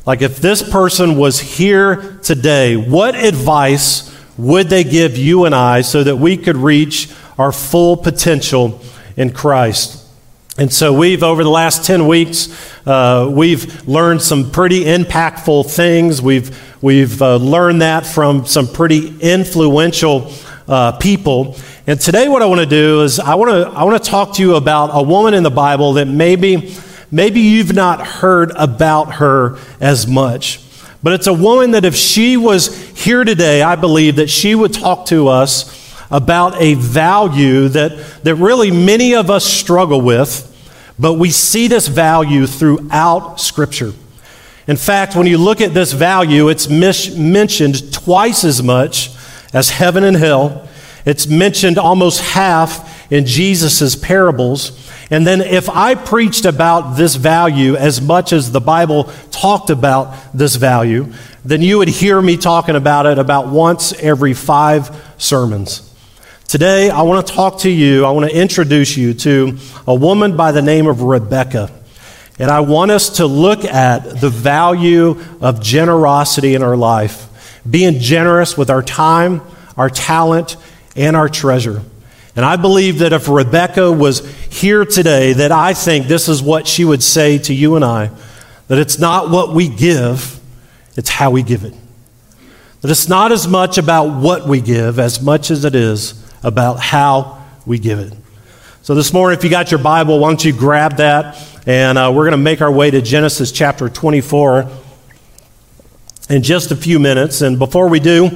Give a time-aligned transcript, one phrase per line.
[0.06, 5.82] like if this person was here today, what advice would they give you and I
[5.82, 8.82] so that we could reach our full potential
[9.16, 10.00] in Christ?
[10.58, 12.48] And so we've, over the last 10 weeks,
[12.86, 16.22] uh, we've learned some pretty impactful things.
[16.22, 20.32] We've, we've uh, learned that from some pretty influential
[20.68, 21.56] uh, people.
[21.88, 24.36] And today, what I want to do is I want to I want to talk
[24.36, 26.76] to you about a woman in the Bible that maybe
[27.12, 30.60] maybe you've not heard about her as much.
[31.04, 34.74] But it's a woman that if she was here today, I believe that she would
[34.74, 40.50] talk to us about a value that, that really many of us struggle with,
[40.98, 43.92] but we see this value throughout Scripture.
[44.68, 49.10] In fact, when you look at this value, it's mis- mentioned twice as much
[49.54, 50.68] as heaven and hell.
[51.06, 54.90] It's mentioned almost half in Jesus' parables.
[55.10, 60.16] And then, if I preached about this value as much as the Bible talked about
[60.34, 61.14] this value,
[61.46, 65.90] then you would hear me talking about it about once every five sermons.
[66.48, 70.38] Today, I want to talk to you, I want to introduce you to a woman
[70.38, 71.72] by the name of Rebecca.
[72.40, 77.28] And I want us to look at the value of generosity in our life,
[77.70, 79.42] being generous with our time,
[79.78, 80.58] our talent,
[80.96, 81.82] and our treasure.
[82.36, 86.68] And I believe that if Rebecca was here today, that I think this is what
[86.68, 88.10] she would say to you and I
[88.68, 90.40] that it's not what we give,
[90.96, 91.74] it's how we give it.
[92.82, 96.80] That it's not as much about what we give as much as it is about
[96.80, 98.14] how we give it.
[98.82, 101.38] So this morning, if you got your Bible, why don't you grab that?
[101.66, 104.70] And uh, we're going to make our way to Genesis chapter 24
[106.30, 107.42] in just a few minutes.
[107.42, 108.30] And before we do,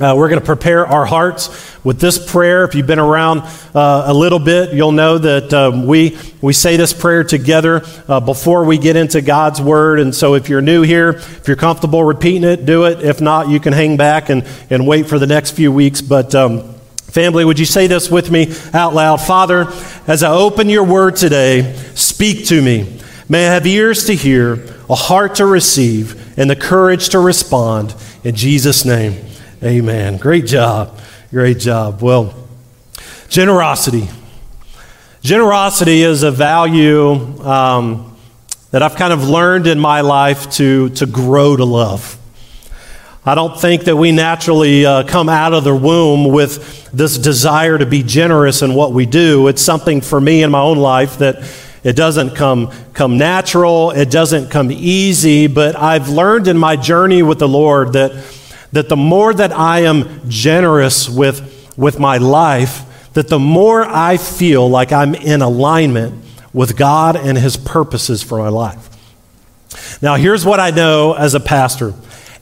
[0.00, 2.64] uh, we're going to prepare our hearts with this prayer.
[2.64, 3.42] If you've been around
[3.74, 8.18] uh, a little bit, you'll know that um, we, we say this prayer together uh,
[8.18, 10.00] before we get into God's Word.
[10.00, 13.04] And so if you're new here, if you're comfortable repeating it, do it.
[13.04, 16.02] If not, you can hang back and, and wait for the next few weeks.
[16.02, 19.20] But um, family, would you say this with me out loud?
[19.20, 19.72] Father,
[20.08, 23.00] as I open your Word today, speak to me.
[23.28, 24.54] May I have ears to hear,
[24.90, 27.94] a heart to receive, and the courage to respond.
[28.22, 29.24] In Jesus' name.
[29.62, 30.16] Amen.
[30.16, 30.98] Great job.
[31.30, 32.02] Great job.
[32.02, 32.34] Well,
[33.28, 34.08] generosity.
[35.22, 37.12] Generosity is a value
[37.42, 38.16] um,
[38.70, 42.18] that I've kind of learned in my life to, to grow to love.
[43.26, 47.78] I don't think that we naturally uh, come out of the womb with this desire
[47.78, 49.48] to be generous in what we do.
[49.48, 51.36] It's something for me in my own life that
[51.84, 57.22] it doesn't come, come natural, it doesn't come easy, but I've learned in my journey
[57.22, 58.12] with the Lord that
[58.74, 64.16] that the more that I am generous with, with my life, that the more I
[64.16, 68.90] feel like I'm in alignment with God and His purposes for my life.
[70.02, 71.94] Now, here's what I know as a pastor.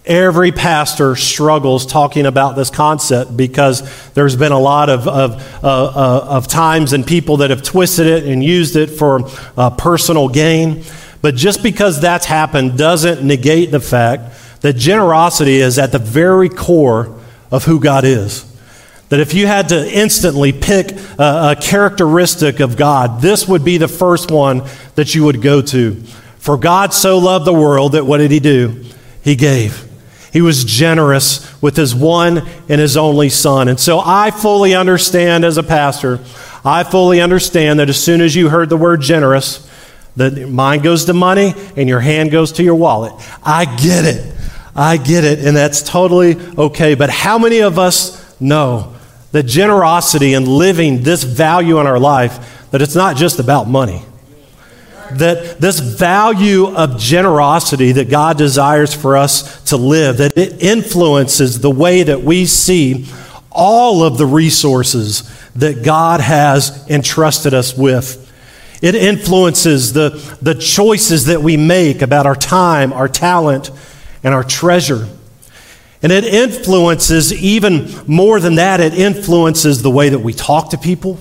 [0.05, 5.69] Every pastor struggles talking about this concept because there's been a lot of, of, uh,
[5.69, 10.29] uh, of times and people that have twisted it and used it for uh, personal
[10.29, 10.83] gain.
[11.21, 16.49] But just because that's happened doesn't negate the fact that generosity is at the very
[16.49, 17.21] core
[17.53, 18.49] of who God is.
[19.11, 23.77] That if you had to instantly pick a, a, characteristic of God, this would be
[23.77, 24.63] the first one
[24.97, 25.95] that you would go to.
[26.39, 28.83] For God so loved the world that what did He do?
[29.23, 29.92] He gave.
[30.33, 32.39] He was generous with His one
[32.69, 33.69] and His only Son.
[33.69, 36.21] And so I fully understand as a pastor,
[36.65, 39.69] I fully understand that as soon as you heard the word generous,
[40.17, 43.13] that mind goes to money and your hand goes to your wallet.
[43.45, 44.35] I get it.
[44.75, 46.95] I get it, and that's totally okay.
[46.95, 48.95] But how many of us know
[49.33, 54.03] that generosity and living this value in our life, that it's not just about money?
[55.19, 61.61] That this value of generosity that God desires for us to live, that it influences
[61.61, 63.07] the way that we see
[63.51, 68.19] all of the resources that God has entrusted us with.
[68.83, 70.11] It influences the,
[70.43, 73.71] the choices that we make about our time, our talent,
[74.25, 75.09] and our treasure.
[76.03, 80.79] And it influences, even more than that, it influences the way that we talk to
[80.79, 81.21] people.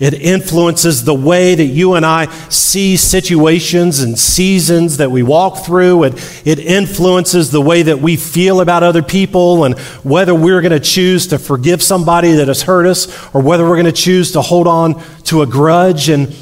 [0.00, 5.58] It influences the way that you and I see situations and seasons that we walk
[5.66, 6.04] through.
[6.04, 10.72] It, it influences the way that we feel about other people and whether we're going
[10.72, 14.32] to choose to forgive somebody that has hurt us or whether we're going to choose
[14.32, 16.08] to hold on to a grudge.
[16.08, 16.34] And,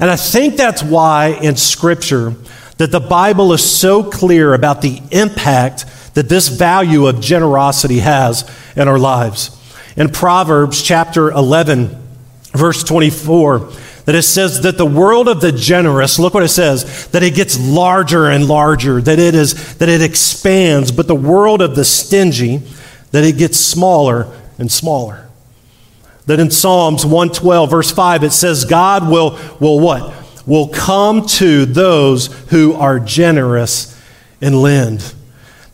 [0.00, 2.34] and I think that's why in Scripture
[2.78, 8.50] that the Bible is so clear about the impact that this value of generosity has
[8.74, 9.52] in our lives.
[9.96, 12.05] In Proverbs chapter 11,
[12.56, 13.70] verse 24,
[14.06, 17.34] that it says that the world of the generous, look what it says, that it
[17.34, 21.84] gets larger and larger, that it is that it expands, but the world of the
[21.84, 22.62] stingy,
[23.10, 25.28] that it gets smaller and smaller.
[26.26, 30.14] That in Psalms 112, verse 5, it says, God will, will what?
[30.44, 34.00] Will come to those who are generous
[34.40, 35.14] and lend.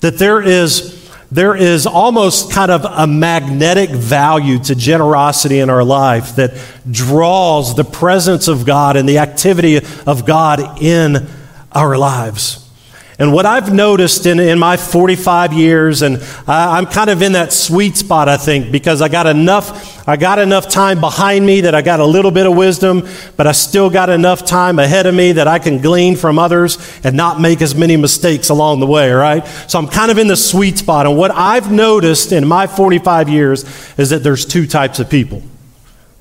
[0.00, 1.01] That there is
[1.32, 6.52] there is almost kind of a magnetic value to generosity in our life that
[6.90, 11.26] draws the presence of God and the activity of God in
[11.72, 12.70] our lives.
[13.18, 16.16] And what I've noticed in, in my 45 years, and
[16.46, 20.16] I, I'm kind of in that sweet spot, I think, because I got enough, I
[20.16, 23.06] got enough time behind me that I got a little bit of wisdom,
[23.36, 26.78] but I still got enough time ahead of me that I can glean from others
[27.04, 29.46] and not make as many mistakes along the way, right?
[29.68, 31.06] So I'm kind of in the sweet spot.
[31.06, 33.64] And what I've noticed in my 45 years
[33.98, 35.42] is that there's two types of people.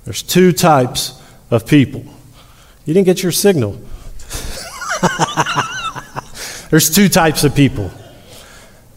[0.03, 2.03] There's two types of people.
[2.85, 3.79] You didn't get your signal.
[6.71, 7.91] There's two types of people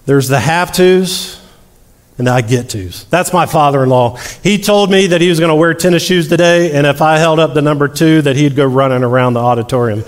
[0.06, 1.40] there's the have tos
[2.18, 3.04] and the I get tos.
[3.06, 4.16] That's my father in law.
[4.42, 7.18] He told me that he was going to wear tennis shoes today, and if I
[7.18, 10.04] held up the number two, that he'd go running around the auditorium.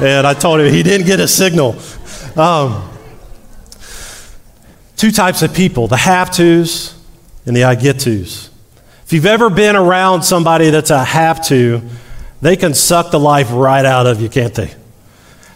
[0.00, 1.76] And I told him he didn't get a signal.
[2.36, 2.88] Um,
[4.96, 6.98] two types of people the have tos
[7.44, 8.48] and the I get tos.
[9.04, 11.82] If you've ever been around somebody that's a have to,
[12.40, 14.72] they can suck the life right out of you, can't they?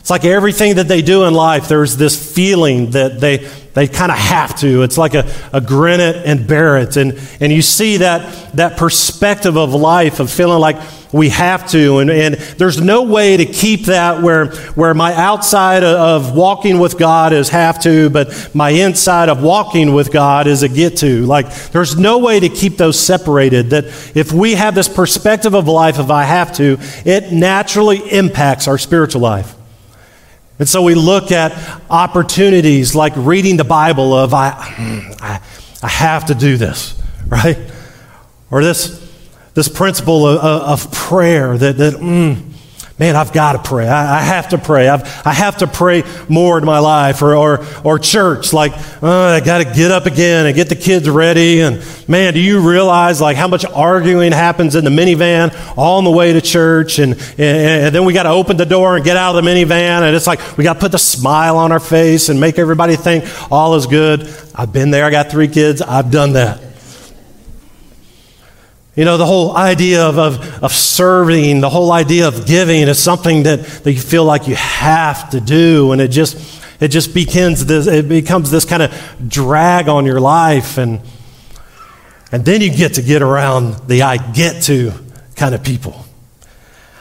[0.07, 3.39] It's like everything that they do in life, there's this feeling that they,
[3.75, 4.85] they kind of have to.
[4.85, 6.97] It's like a, a grin it and bear it.
[6.97, 10.77] And, and you see that, that perspective of life of feeling like
[11.13, 11.99] we have to.
[11.99, 16.97] And, and there's no way to keep that where, where my outside of walking with
[17.01, 21.27] God is have to, but my inside of walking with God is a get to.
[21.27, 23.71] Like, there's no way to keep those separated.
[23.71, 28.69] That if we have this perspective of life of I have to, it naturally impacts
[28.69, 29.56] our spiritual life.
[30.59, 31.53] And so we look at
[31.91, 34.51] opportunities like reading the Bible of, I,
[35.21, 35.41] I,
[35.83, 37.59] I have to do this, right?
[38.51, 39.03] Or this,
[39.55, 42.53] this principle of, of prayer that, that mm,
[42.99, 43.87] man, I've got to pray.
[43.87, 44.89] I, I, have to pray.
[44.89, 47.21] I've, I have to pray more in my life.
[47.21, 48.73] Or, or, or church, like,
[49.03, 51.61] oh, I got to get up again and get the kids ready.
[51.61, 56.11] And man, do you realize like how much arguing happens in the minivan on the
[56.11, 56.99] way to church?
[56.99, 59.51] And, and, and then we got to open the door and get out of the
[59.51, 60.03] minivan.
[60.03, 62.97] And it's like we got to put the smile on our face and make everybody
[62.97, 64.23] think all is good.
[64.55, 65.05] I've been there.
[65.05, 65.83] I got three kids.
[65.83, 66.66] I've done that.
[68.97, 72.99] You know, the whole idea of, of, of, serving, the whole idea of giving is
[72.99, 75.93] something that, that you feel like you have to do.
[75.93, 80.19] And it just, it just becomes this, it becomes this kind of drag on your
[80.19, 80.79] life.
[80.79, 81.03] And,
[82.33, 84.93] and then you get to get around the I get to
[85.37, 86.03] kind of people.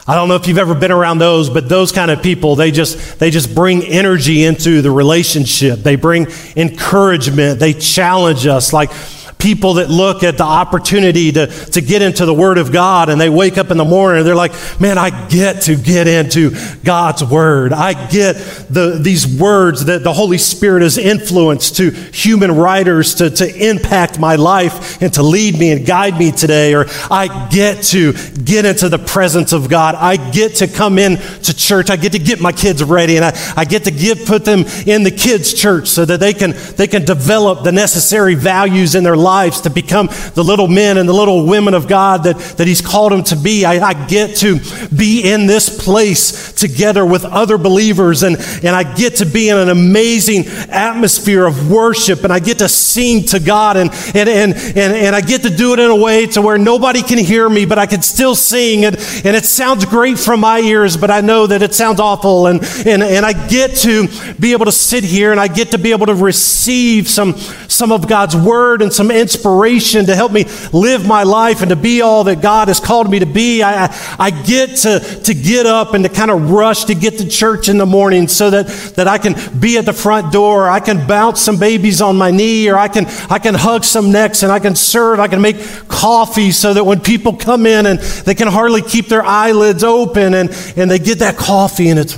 [0.06, 2.70] I don't know if you've ever been around those, but those kind of people, they
[2.70, 5.78] just, they just bring energy into the relationship.
[5.78, 6.26] They bring
[6.56, 7.58] encouragement.
[7.58, 8.74] They challenge us.
[8.74, 8.90] Like,
[9.38, 13.20] people that look at the opportunity to, to get into the Word of God and
[13.20, 16.52] they wake up in the morning and they're like, man, I get to get into
[16.84, 17.72] God's Word.
[17.72, 18.34] I get
[18.70, 24.18] the, these words that the Holy Spirit has influenced to human writers to, to impact
[24.18, 26.74] my life and to lead me and guide me today.
[26.74, 28.14] Or I get to
[28.44, 29.94] get into the presence of God.
[29.94, 31.90] I get to come in to church.
[31.90, 34.60] I get to get my kids ready and I, I get to give, put them
[34.86, 39.04] in the kids' church so that they can, they can develop the necessary values in
[39.04, 42.66] their lives to become the little men and the little women of God that, that
[42.66, 43.64] He's called them to be.
[43.64, 44.60] I, I get to
[44.94, 49.56] be in this place together with other believers, and, and I get to be in
[49.56, 54.54] an amazing atmosphere of worship, and I get to sing to God, and, and, and,
[54.54, 57.48] and, and I get to do it in a way to where nobody can hear
[57.48, 61.10] me, but I can still sing, and, and it sounds great from my ears, but
[61.10, 64.72] I know that it sounds awful, and, and, and I get to be able to
[64.72, 67.36] sit here, and I get to be able to receive some,
[67.68, 71.76] some of God's word and some inspiration to help me live my life and to
[71.76, 73.62] be all that God has called me to be.
[73.62, 73.86] I,
[74.18, 77.68] I get to, to get up and to kind of rush to get to church
[77.68, 80.68] in the morning so that, that I can be at the front door.
[80.68, 84.12] I can bounce some babies on my knee or I can, I can hug some
[84.12, 85.20] necks and I can serve.
[85.20, 85.56] I can make
[85.88, 90.34] coffee so that when people come in and they can hardly keep their eyelids open
[90.34, 92.16] and, and they get that coffee and it's,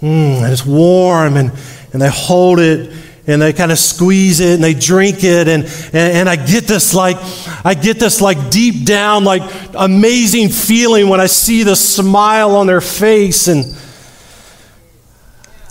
[0.00, 1.52] mm, and it's warm and,
[1.92, 2.92] and they hold it
[3.28, 6.64] and they kind of squeeze it and they drink it and, and, and, i get
[6.64, 7.16] this like
[7.64, 9.42] i get this like deep down like
[9.74, 13.76] amazing feeling when i see the smile on their face and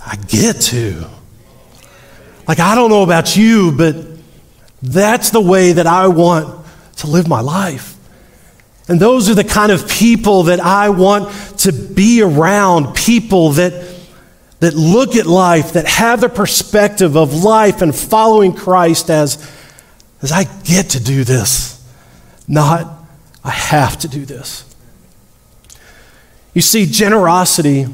[0.06, 1.04] i get to.
[2.46, 3.96] Like i don't know about you but
[4.80, 6.64] that's the way that i want
[6.96, 7.96] to live my life.
[8.88, 13.97] And those are the kind of people that i want to be around people that
[14.60, 19.50] that look at life, that have the perspective of life and following Christ as,
[20.20, 21.84] as I get to do this,
[22.48, 22.92] not
[23.44, 24.64] I have to do this.
[26.54, 27.86] You see, generosity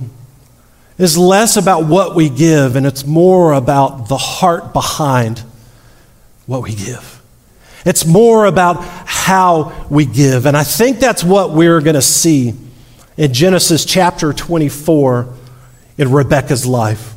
[0.96, 5.40] is less about what we give and it's more about the heart behind
[6.46, 7.20] what we give.
[7.84, 10.46] It's more about how we give.
[10.46, 12.54] And I think that's what we're going to see
[13.16, 15.34] in Genesis chapter 24
[15.98, 17.14] in Rebecca's life.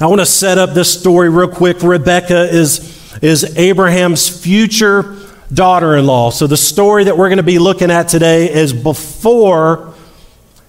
[0.00, 1.82] Now, I want to set up this story real quick.
[1.82, 5.16] Rebecca is, is Abraham's future
[5.52, 6.30] daughter in law.
[6.30, 9.94] So, the story that we're going to be looking at today is before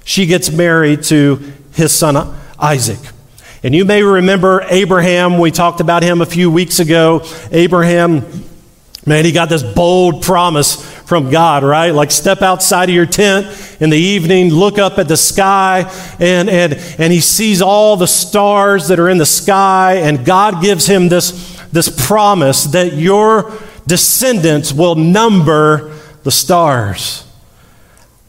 [0.04, 1.42] she gets married to
[1.74, 3.00] his son Isaac.
[3.64, 7.26] And you may remember Abraham, we talked about him a few weeks ago.
[7.52, 8.24] Abraham,
[9.06, 11.92] man, he got this bold promise from God, right?
[11.92, 13.48] Like step outside of your tent
[13.80, 18.08] in the evening, look up at the sky, and, and, and he sees all the
[18.08, 23.54] stars that are in the sky, and God gives him this, this promise that your
[23.88, 27.26] descendants will number the stars.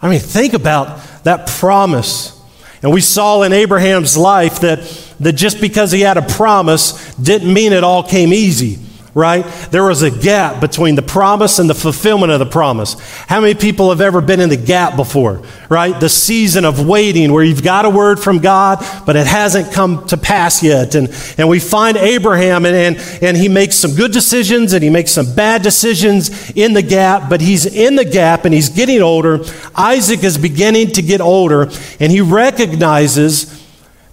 [0.01, 2.41] I mean, think about that promise.
[2.81, 4.79] And we saw in Abraham's life that,
[5.19, 8.79] that just because he had a promise didn't mean it all came easy
[9.15, 9.45] right?
[9.71, 12.95] There was a gap between the promise and the fulfillment of the promise.
[13.27, 15.99] How many people have ever been in the gap before, right?
[15.99, 20.07] The season of waiting where you've got a word from God, but it hasn't come
[20.09, 20.95] to pass yet.
[20.95, 24.91] And, and we find Abraham, and, and, and he makes some good decisions and he
[24.91, 29.03] makes some bad decisions in the gap, but he's in the gap and he's getting
[29.03, 29.41] older.
[29.75, 33.65] Isaac is beginning to get older, and he recognizes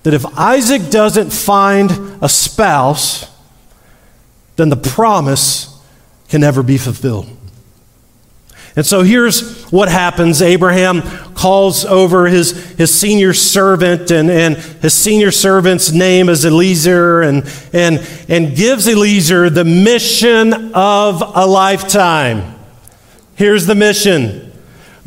[0.04, 3.35] that if Isaac doesn't find a spouse,
[4.56, 5.80] then the promise
[6.30, 7.30] can never be fulfilled.
[8.76, 10.42] And so here's what happens.
[10.42, 11.02] Abraham
[11.34, 17.50] calls over his, his senior servant, and, and his senior servant's name is Eliezer, and,
[17.72, 22.56] and, and gives Eliezer the mission of a lifetime.
[23.36, 24.52] Here's the mission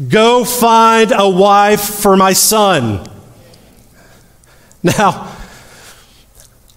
[0.08, 3.06] Go find a wife for my son.
[4.82, 5.36] Now,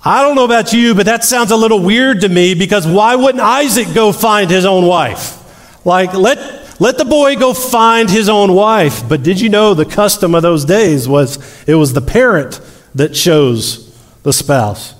[0.03, 3.15] I don't know about you, but that sounds a little weird to me because why
[3.15, 5.37] wouldn't Isaac go find his own wife?
[5.85, 9.07] Like, let, let the boy go find his own wife.
[9.07, 12.59] But did you know the custom of those days was it was the parent
[12.95, 14.95] that chose the spouse?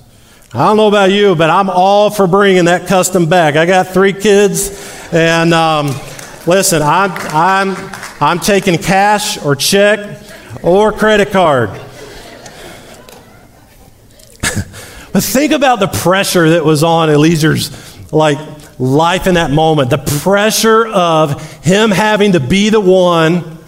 [0.54, 3.56] I don't know about you, but I'm all for bringing that custom back.
[3.56, 5.86] I got three kids, and um,
[6.46, 7.74] listen, I'm, I'm,
[8.20, 10.20] I'm taking cash or check
[10.62, 11.70] or credit card.
[15.12, 18.38] But think about the pressure that was on Eliezer's like
[18.78, 19.90] life in that moment.
[19.90, 23.58] The pressure of him having to be the one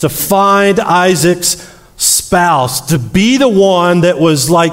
[0.00, 4.72] to find Isaac's spouse, to be the one that was like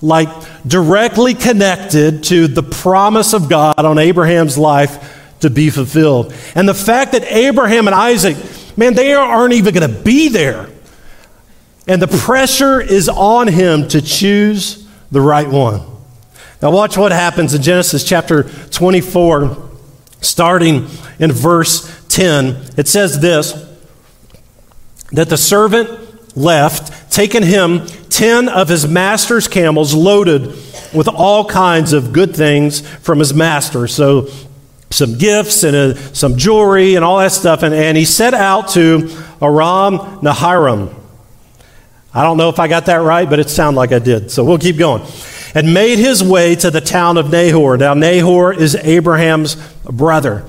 [0.00, 0.28] like
[0.66, 6.34] directly connected to the promise of God on Abraham's life to be fulfilled.
[6.54, 8.36] And the fact that Abraham and Isaac,
[8.76, 10.68] man, they aren't even going to be there.
[11.86, 15.80] And the pressure is on him to choose the right one.
[16.60, 19.70] Now, watch what happens in Genesis chapter 24,
[20.20, 20.88] starting
[21.18, 22.46] in verse 10.
[22.76, 23.66] It says this
[25.12, 30.48] that the servant left, taking him 10 of his master's camels loaded
[30.92, 33.86] with all kinds of good things from his master.
[33.86, 34.28] So,
[34.90, 37.62] some gifts and uh, some jewelry and all that stuff.
[37.62, 39.08] And, and he set out to
[39.40, 40.97] Aram Naharaim.
[42.14, 44.30] I don't know if I got that right, but it sounded like I did.
[44.30, 45.02] So we'll keep going.
[45.54, 47.76] And made his way to the town of Nahor.
[47.76, 50.44] Now, Nahor is Abraham's brother.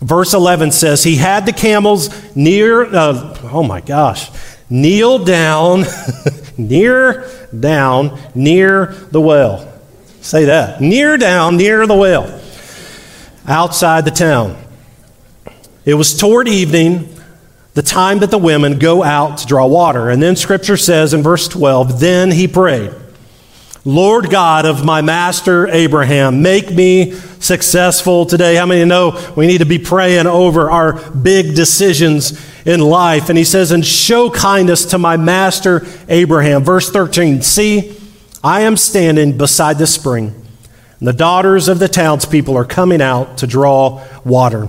[0.00, 4.30] Verse 11 says, He had the camels near, uh, oh my gosh,
[4.68, 5.84] kneel down,
[6.58, 7.28] near
[7.58, 9.72] down, near the well.
[10.20, 10.80] Say that.
[10.80, 12.40] Near down, near the well.
[13.46, 14.56] outside the town.
[15.84, 17.13] It was toward evening,
[17.74, 20.08] the time that the women go out to draw water.
[20.08, 22.92] And then scripture says in verse 12, Then he prayed,
[23.84, 28.54] Lord God of my master Abraham, make me successful today.
[28.54, 33.28] How many know we need to be praying over our big decisions in life?
[33.28, 36.64] And he says, And show kindness to my master Abraham.
[36.64, 38.00] Verse 13, See,
[38.42, 40.34] I am standing beside the spring,
[40.98, 44.68] and the daughters of the townspeople are coming out to draw water.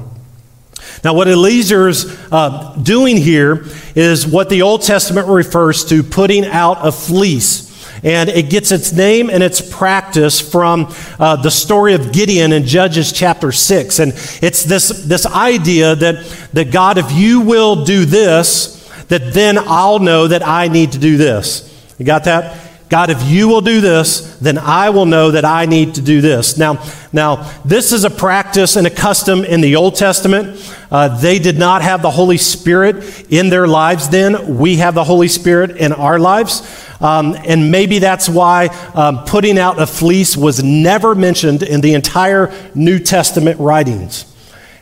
[1.03, 3.65] Now, what Eliezer's uh, doing here
[3.95, 7.65] is what the Old Testament refers to putting out a fleece.
[8.03, 12.65] And it gets its name and its practice from uh, the story of Gideon in
[12.65, 13.99] Judges chapter 6.
[13.99, 14.11] And
[14.41, 18.75] it's this, this idea that, that God, if you will do this,
[19.07, 21.71] that then I'll know that I need to do this.
[21.97, 22.64] You got that?
[22.95, 26.21] God, if you will do this, then I will know that I need to do
[26.21, 26.57] this.
[26.57, 30.73] Now, now this is a practice and a custom in the Old Testament.
[30.89, 34.57] Uh, they did not have the Holy Spirit in their lives then.
[34.57, 36.61] We have the Holy Spirit in our lives.
[37.01, 41.95] Um, and maybe that's why um, putting out a fleece was never mentioned in the
[41.95, 44.23] entire New Testament writings.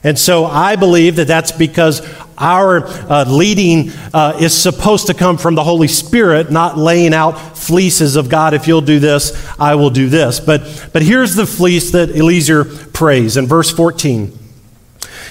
[0.03, 5.37] And so I believe that that's because our uh, leading uh, is supposed to come
[5.37, 9.75] from the Holy Spirit, not laying out fleeces of God, if you'll do this, I
[9.75, 10.39] will do this.
[10.39, 14.37] But, but here's the fleece that Eliezer prays in verse 14.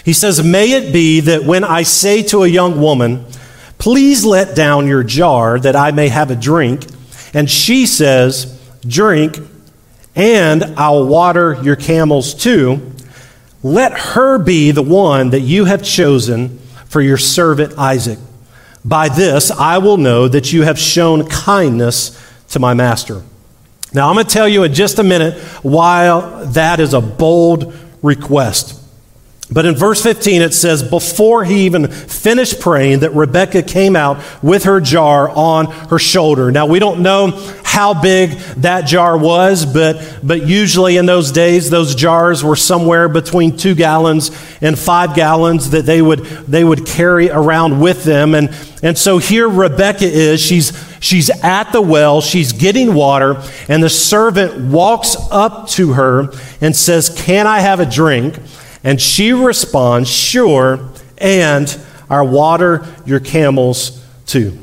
[0.04, 3.26] He says, May it be that when I say to a young woman,
[3.82, 6.86] Please let down your jar that I may have a drink,
[7.34, 9.38] and she says, Drink,
[10.14, 12.92] and I'll water your camels too,
[13.64, 16.60] let her be the one that you have chosen
[16.92, 18.18] for your servant Isaac.
[18.84, 23.22] By this I will know that you have shown kindness to my master.
[23.94, 27.74] Now, I'm going to tell you in just a minute why that is a bold
[28.02, 28.81] request.
[29.52, 34.18] But in verse 15, it says, before he even finished praying, that Rebecca came out
[34.42, 36.50] with her jar on her shoulder.
[36.50, 37.32] Now, we don't know
[37.62, 43.08] how big that jar was, but, but usually in those days, those jars were somewhere
[43.08, 44.30] between two gallons
[44.62, 48.34] and five gallons that they would, they would carry around with them.
[48.34, 50.40] And, and so here Rebecca is.
[50.40, 56.30] She's, she's at the well, she's getting water, and the servant walks up to her
[56.62, 58.38] and says, Can I have a drink?
[58.84, 61.78] And she responds, Sure, and
[62.10, 64.58] our water your camels too.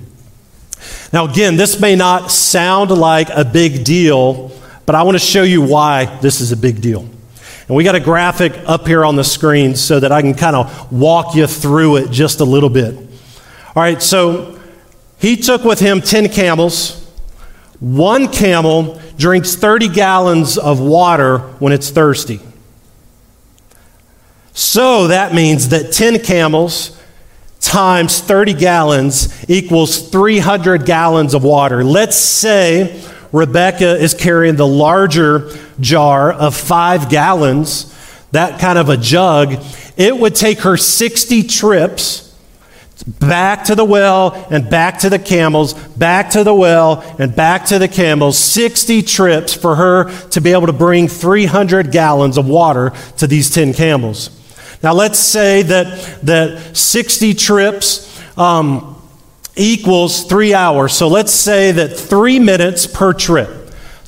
[1.11, 4.51] Now, again, this may not sound like a big deal,
[4.85, 7.01] but I want to show you why this is a big deal.
[7.01, 10.55] And we got a graphic up here on the screen so that I can kind
[10.55, 12.95] of walk you through it just a little bit.
[12.95, 14.59] All right, so
[15.19, 17.07] he took with him 10 camels.
[17.79, 22.39] One camel drinks 30 gallons of water when it's thirsty.
[24.59, 27.01] So that means that 10 camels
[27.61, 31.81] times 30 gallons equals 300 gallons of water.
[31.81, 37.95] Let's say Rebecca is carrying the larger jar of five gallons,
[38.31, 39.63] that kind of a jug.
[39.95, 42.35] It would take her 60 trips
[43.07, 47.63] back to the well and back to the camels, back to the well and back
[47.67, 52.45] to the camels, 60 trips for her to be able to bring 300 gallons of
[52.45, 54.35] water to these 10 camels.
[54.81, 58.95] Now, let's say that, that 60 trips um,
[59.55, 60.93] equals three hours.
[60.93, 63.59] So let's say that three minutes per trip.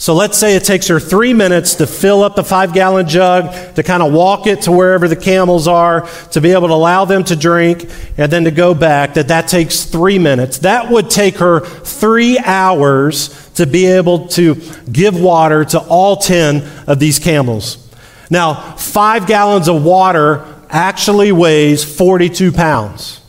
[0.02, 3.76] So let's say it takes her three minutes to fill up the five gallon jug,
[3.76, 7.06] to kind of walk it to wherever the camels are, to be able to allow
[7.06, 9.14] them to drink, and then to go back.
[9.14, 10.58] That that takes three minutes.
[10.60, 14.56] That would take her three hours to be able to
[14.92, 17.88] give water to all 10 of these camels.
[18.32, 23.22] Now, five gallons of water actually weighs 42 pounds.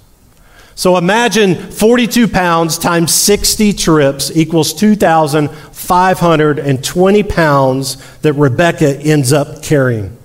[0.75, 10.19] So imagine 42 pounds times 60 trips equals 2,520 pounds that Rebecca ends up carrying.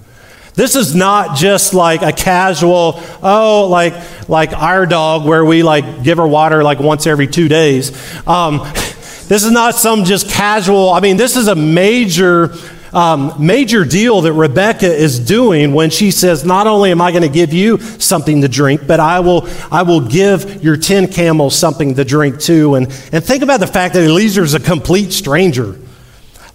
[0.56, 3.93] This is not just like a casual, oh, like,
[4.27, 7.91] like our dog where we like give her water like once every two days.
[8.25, 8.58] Um,
[9.27, 12.56] this is not some just casual, I mean, this is a major
[12.93, 17.23] um, major deal that Rebecca is doing when she says, Not only am I going
[17.23, 21.56] to give you something to drink, but I will, I will give your 10 camels
[21.56, 22.76] something to drink too.
[22.76, 25.78] And, and think about the fact that Eliezer is a complete stranger.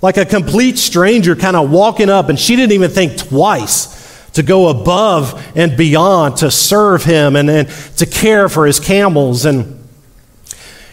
[0.01, 4.01] Like a complete stranger kind of walking up, and she didn't even think twice
[4.33, 7.69] to go above and beyond to serve him and, and
[7.99, 9.45] to care for his camels.
[9.45, 9.87] And,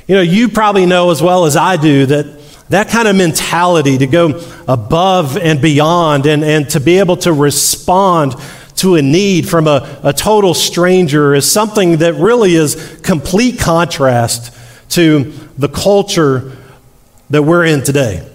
[0.08, 2.39] you know, you probably know as well as I do that
[2.70, 7.34] that kind of mentality to go above and beyond and, and to be able to
[7.34, 8.36] respond
[8.78, 14.56] to a need from a, a total stranger is something that really is complete contrast
[14.90, 16.56] to the culture
[17.30, 18.29] that we're in today.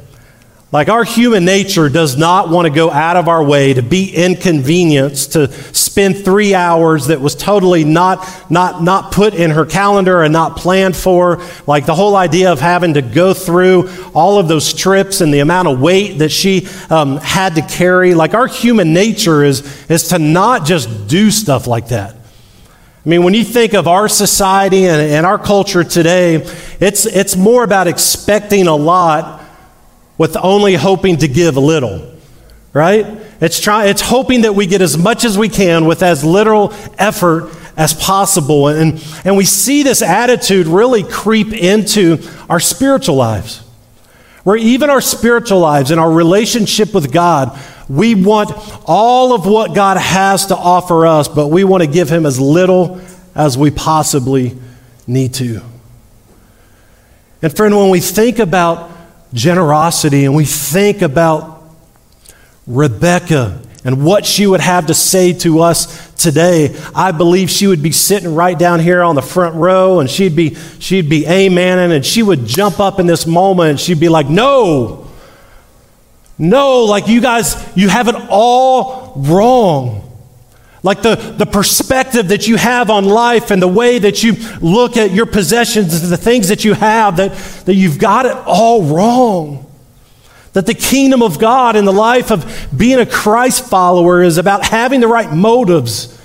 [0.74, 4.12] Like our human nature does not want to go out of our way to be
[4.12, 10.24] inconvenienced, to spend three hours that was totally not, not, not put in her calendar
[10.24, 11.40] and not planned for.
[11.68, 15.38] Like the whole idea of having to go through all of those trips and the
[15.38, 18.14] amount of weight that she um, had to carry.
[18.14, 22.16] Like our human nature is, is to not just do stuff like that.
[22.16, 26.44] I mean, when you think of our society and, and our culture today,
[26.80, 29.42] it's, it's more about expecting a lot
[30.16, 32.14] with only hoping to give a little,
[32.72, 33.06] right?
[33.40, 36.72] It's, try, it's hoping that we get as much as we can with as little
[36.98, 38.68] effort as possible.
[38.68, 43.58] And, and we see this attitude really creep into our spiritual lives,
[44.44, 48.52] where even our spiritual lives and our relationship with God, we want
[48.86, 52.40] all of what God has to offer us, but we want to give Him as
[52.40, 53.00] little
[53.34, 54.56] as we possibly
[55.06, 55.60] need to.
[57.42, 58.90] And friend, when we think about
[59.34, 61.62] generosity and we think about
[62.66, 67.82] Rebecca and what she would have to say to us today, I believe she would
[67.82, 71.94] be sitting right down here on the front row and she'd be, she'd be amening
[71.94, 75.06] and she would jump up in this moment and she'd be like, No,
[76.38, 80.03] no, like you guys, you have it all wrong.
[80.84, 84.98] Like the, the perspective that you have on life and the way that you look
[84.98, 88.84] at your possessions and the things that you have, that, that you've got it all
[88.84, 89.64] wrong.
[90.52, 94.66] That the kingdom of God and the life of being a Christ follower is about
[94.66, 96.20] having the right motives.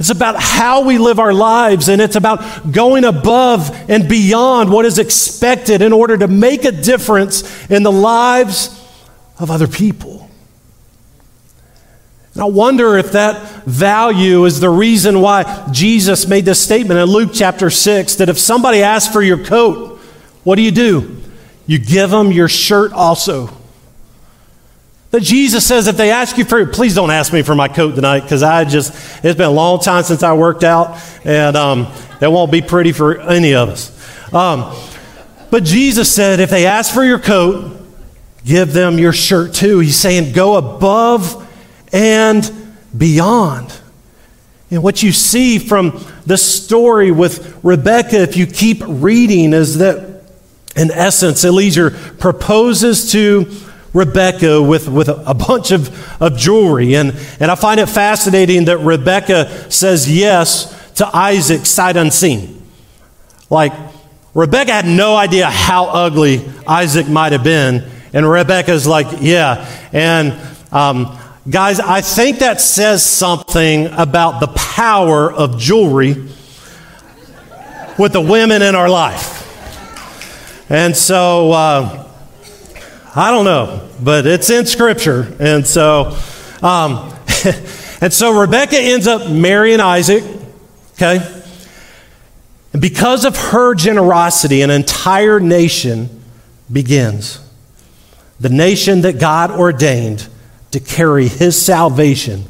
[0.00, 4.84] It's about how we live our lives, and it's about going above and beyond what
[4.84, 8.68] is expected in order to make a difference in the lives
[9.38, 10.21] of other people.
[12.38, 17.30] I wonder if that value is the reason why Jesus made this statement in Luke
[17.34, 19.98] chapter 6 that if somebody asks for your coat,
[20.42, 21.22] what do you do?
[21.66, 23.50] You give them your shirt also.
[25.10, 26.72] That Jesus says if they ask you for, it.
[26.72, 29.78] please don't ask me for my coat tonight because I just, it's been a long
[29.80, 31.92] time since I worked out and um,
[32.22, 34.32] it won't be pretty for any of us.
[34.32, 34.74] Um,
[35.50, 37.78] but Jesus said if they ask for your coat,
[38.42, 39.80] give them your shirt too.
[39.80, 41.41] He's saying go above
[41.92, 42.50] and
[42.96, 43.78] beyond.
[44.70, 50.22] And what you see from the story with Rebecca, if you keep reading, is that
[50.74, 53.46] in essence, Eliezer proposes to
[53.92, 56.96] Rebecca with, with a bunch of, of jewelry.
[56.96, 62.62] And, and I find it fascinating that Rebecca says yes to Isaac sight unseen.
[63.50, 63.74] Like,
[64.34, 67.86] Rebecca had no idea how ugly Isaac might have been.
[68.14, 69.68] And Rebecca's like, yeah.
[69.92, 70.32] And
[70.72, 71.18] um,
[71.50, 76.12] Guys, I think that says something about the power of jewelry
[77.98, 79.40] with the women in our life.
[80.70, 82.08] And so, uh,
[83.16, 85.34] I don't know, but it's in Scripture.
[85.40, 86.16] And so,
[86.62, 87.12] um,
[88.00, 90.22] and so Rebecca ends up marrying Isaac,
[90.92, 91.42] okay?
[92.72, 96.22] And because of her generosity, an entire nation
[96.70, 97.40] begins.
[98.38, 100.28] The nation that God ordained
[100.72, 102.44] to carry his salvation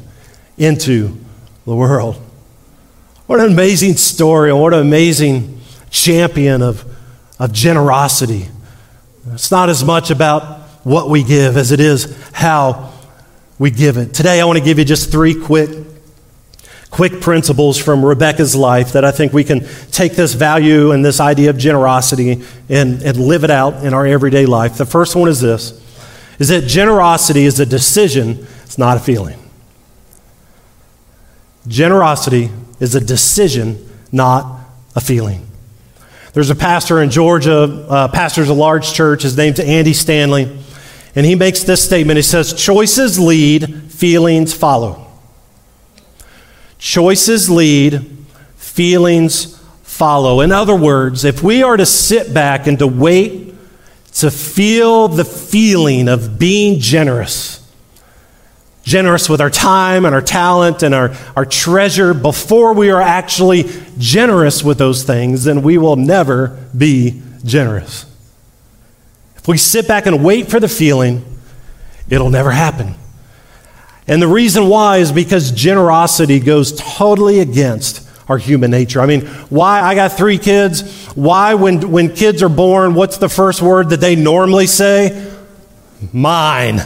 [0.57, 1.17] into
[1.65, 2.15] the world.
[3.27, 6.85] What an amazing story, and what an amazing champion of,
[7.39, 8.47] of generosity.
[9.31, 12.91] It's not as much about what we give as it is how
[13.57, 14.13] we give it.
[14.13, 15.69] Today, I want to give you just three quick,
[16.89, 21.19] quick principles from Rebecca's life that I think we can take this value and this
[21.19, 24.77] idea of generosity and, and live it out in our everyday life.
[24.77, 25.79] The first one is this
[26.39, 29.39] is that generosity is a decision, it's not a feeling.
[31.67, 34.59] Generosity is a decision, not
[34.95, 35.47] a feeling.
[36.33, 39.21] There's a pastor in Georgia, uh, pastors a large church.
[39.21, 40.59] His name's Andy Stanley.
[41.15, 42.17] And he makes this statement.
[42.17, 45.07] He says, Choices lead, feelings follow.
[46.79, 48.17] Choices lead,
[48.55, 50.41] feelings follow.
[50.41, 53.52] In other words, if we are to sit back and to wait
[54.15, 57.59] to feel the feeling of being generous.
[58.83, 63.69] Generous with our time and our talent and our, our treasure before we are actually
[63.97, 68.05] generous with those things, then we will never be generous.
[69.37, 71.23] If we sit back and wait for the feeling,
[72.09, 72.95] it'll never happen.
[74.07, 79.01] And the reason why is because generosity goes totally against our human nature.
[79.01, 83.29] I mean, why I got three kids, why when, when kids are born, what's the
[83.29, 85.31] first word that they normally say?
[86.11, 86.81] Mine,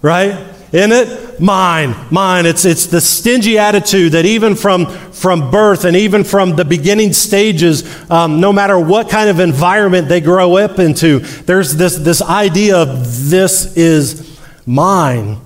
[0.00, 0.48] right?
[0.72, 1.38] Isn't it?
[1.38, 2.46] Mine, mine.
[2.46, 7.12] It's, it's the stingy attitude that even from, from birth and even from the beginning
[7.12, 12.22] stages, um, no matter what kind of environment they grow up into, there's this, this
[12.22, 15.41] idea of this is mine.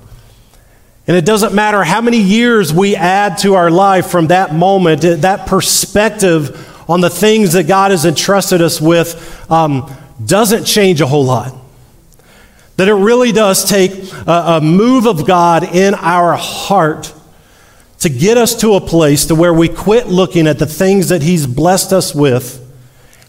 [1.06, 5.02] And it doesn't matter how many years we add to our life from that moment,
[5.02, 9.92] that perspective on the things that God has entrusted us with um,
[10.24, 11.54] doesn't change a whole lot.
[12.76, 17.12] That it really does take a, a move of God in our heart
[18.00, 21.22] to get us to a place to where we quit looking at the things that
[21.22, 22.62] He's blessed us with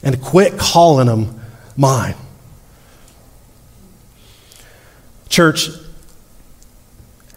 [0.04, 1.40] and quit calling them
[1.76, 2.16] mine.
[5.30, 5.70] Church,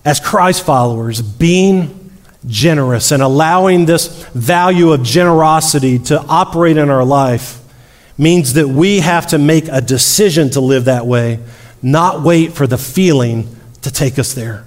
[0.05, 2.11] as Christ followers, being
[2.47, 7.61] generous and allowing this value of generosity to operate in our life
[8.17, 11.39] means that we have to make a decision to live that way,
[11.83, 14.65] not wait for the feeling to take us there.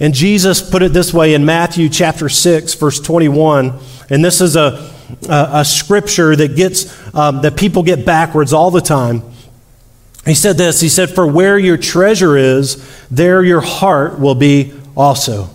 [0.00, 3.78] And Jesus put it this way in Matthew chapter 6, verse 21.
[4.10, 4.92] And this is a,
[5.28, 9.22] a, a scripture that gets um, that people get backwards all the time.
[10.26, 14.72] He said this He said, For where your treasure is, there your heart will be
[14.96, 15.50] also.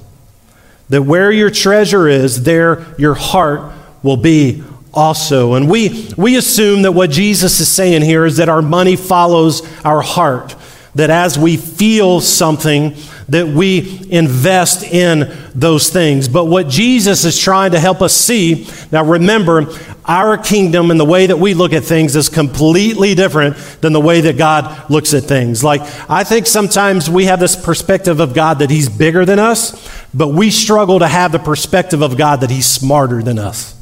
[0.89, 5.53] That where your treasure is, there your heart will be also.
[5.53, 9.61] And we, we assume that what Jesus is saying here is that our money follows
[9.83, 10.55] our heart.
[10.99, 12.93] That as we feel something,
[13.29, 16.27] that we invest in those things.
[16.27, 19.71] But what Jesus is trying to help us see, now remember,
[20.03, 24.01] our kingdom and the way that we look at things is completely different than the
[24.01, 25.63] way that God looks at things.
[25.63, 30.05] Like, I think sometimes we have this perspective of God that He's bigger than us,
[30.13, 33.78] but we struggle to have the perspective of God that He's smarter than us.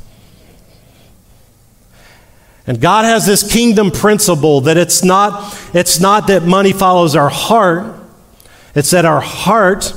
[2.67, 7.29] And God has this kingdom principle that it's not, it's not that money follows our
[7.29, 7.95] heart,
[8.75, 9.93] it's that our heart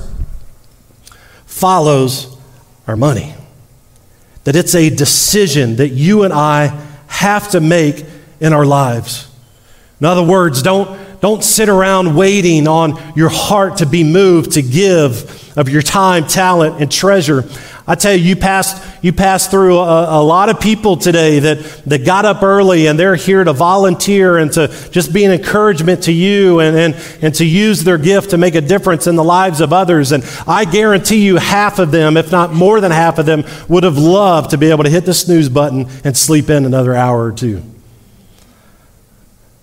[1.46, 2.38] follows
[2.86, 3.34] our money.
[4.44, 6.68] That it's a decision that you and I
[7.08, 8.04] have to make
[8.38, 9.28] in our lives.
[10.00, 14.62] In other words, don't, don't sit around waiting on your heart to be moved to
[14.62, 17.44] give of your time, talent, and treasure.
[17.86, 21.58] I tell you, you passed, you passed through a, a, lot of people today that,
[21.86, 26.04] that got up early and they're here to volunteer and to just be an encouragement
[26.04, 29.24] to you and, and, and to use their gift to make a difference in the
[29.24, 30.12] lives of others.
[30.12, 33.82] And I guarantee you, half of them, if not more than half of them, would
[33.82, 37.24] have loved to be able to hit the snooze button and sleep in another hour
[37.24, 37.69] or two.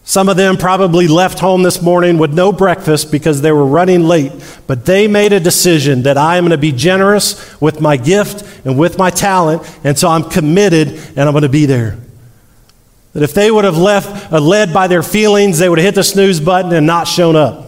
[0.07, 4.07] Some of them probably left home this morning with no breakfast because they were running
[4.07, 4.31] late,
[4.65, 8.65] but they made a decision that I am going to be generous with my gift
[8.65, 11.97] and with my talent, and so I'm committed and I'm going to be there.
[13.11, 15.95] That if they would have left uh, led by their feelings, they would have hit
[15.95, 17.65] the snooze button and not shown up.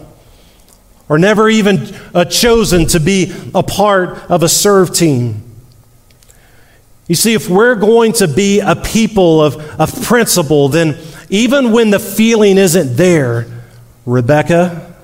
[1.10, 5.42] Or never even uh, chosen to be a part of a serve team.
[7.06, 10.96] You see, if we're going to be a people of, of principle, then
[11.30, 13.46] even when the feeling isn't there,
[14.04, 14.94] Rebecca,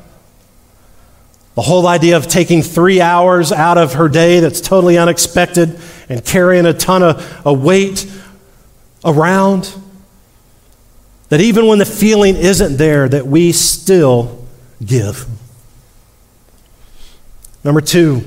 [1.55, 6.23] the whole idea of taking three hours out of her day that's totally unexpected and
[6.25, 8.11] carrying a ton of a weight
[9.05, 9.75] around,
[11.29, 14.45] that even when the feeling isn't there, that we still
[14.85, 15.27] give.
[17.65, 18.23] Number two,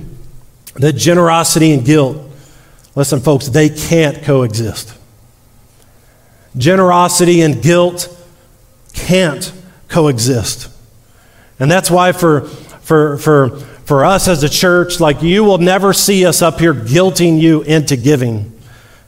[0.75, 2.17] that generosity and guilt,
[2.95, 4.98] listen, folks, they can't coexist.
[6.57, 8.15] Generosity and guilt
[8.93, 9.51] can't
[9.87, 10.69] coexist.
[11.59, 15.93] And that's why for, for, for, for us as a church, like you will never
[15.93, 18.55] see us up here guilting you into giving.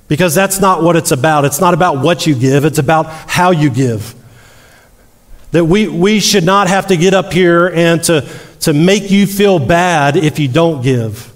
[0.08, 1.46] Because that's not what it's about.
[1.46, 4.16] It's not about what you give, it's about how you give.
[5.52, 8.28] That we, we should not have to get up here and to,
[8.62, 11.31] to make you feel bad if you don't give.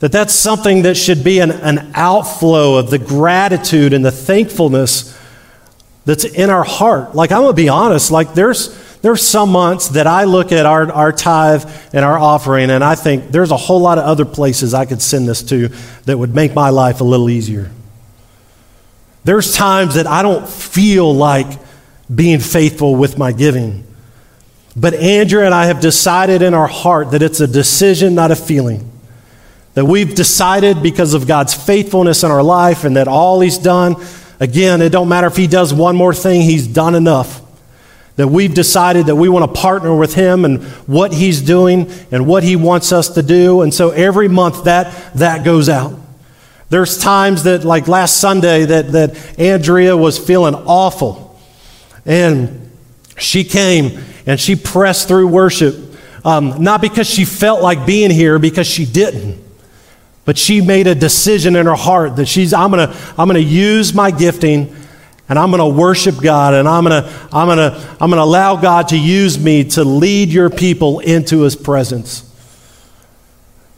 [0.00, 5.18] That that's something that should be an, an outflow of the gratitude and the thankfulness
[6.04, 7.14] that's in our heart.
[7.14, 10.66] Like, I'm going to be honest, like, there's, there's some months that I look at
[10.66, 14.24] our, our tithe and our offering, and I think there's a whole lot of other
[14.24, 15.68] places I could send this to
[16.04, 17.70] that would make my life a little easier.
[19.24, 21.58] There's times that I don't feel like
[22.14, 23.84] being faithful with my giving.
[24.74, 28.36] But Andrea and I have decided in our heart that it's a decision, not a
[28.36, 28.90] feeling.
[29.78, 33.94] That we've decided because of God's faithfulness in our life and that all He's done,
[34.40, 37.40] again, it don't matter if He does one more thing, He's done enough.
[38.16, 42.26] That we've decided that we want to partner with Him and what He's doing and
[42.26, 43.62] what He wants us to do.
[43.62, 45.96] And so every month that, that goes out.
[46.70, 51.40] There's times that, like last Sunday, that, that Andrea was feeling awful.
[52.04, 52.72] And
[53.16, 55.76] she came and she pressed through worship
[56.24, 59.47] um, not because she felt like being here, because she didn't.
[60.28, 63.42] But she made a decision in her heart that she's, I'm going to I'm going
[63.42, 64.76] to use my gifting
[65.26, 68.18] and I'm going to worship God and I'm going to I'm going to I'm going
[68.18, 72.30] to allow God to use me to lead your people into his presence.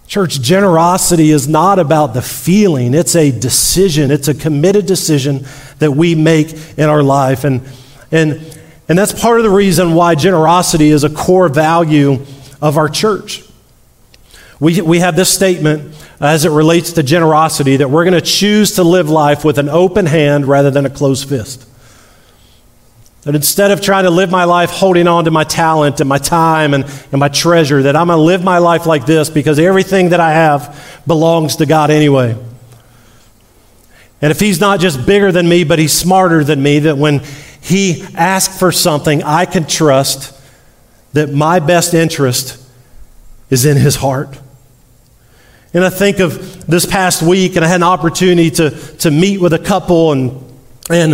[0.09, 4.11] Church, generosity is not about the feeling, it's a decision.
[4.11, 5.47] It's a committed decision
[5.79, 7.45] that we make in our life.
[7.45, 7.63] And,
[8.11, 12.27] and, and that's part of the reason why generosity is a core value
[12.61, 13.45] of our church.
[14.61, 18.73] We, we have this statement as it relates to generosity that we're going to choose
[18.73, 21.67] to live life with an open hand rather than a closed fist.
[23.23, 26.19] That instead of trying to live my life holding on to my talent and my
[26.19, 29.59] time and, and my treasure, that I'm going to live my life like this because
[29.59, 32.37] everything that I have belongs to God anyway.
[34.23, 37.21] And if He's not just bigger than me, but He's smarter than me, that when
[37.63, 40.39] He asks for something, I can trust
[41.15, 42.63] that my best interest
[43.49, 44.39] is in His heart.
[45.73, 49.41] And I think of this past week, and I had an opportunity to, to meet
[49.41, 51.13] with a couple, and, and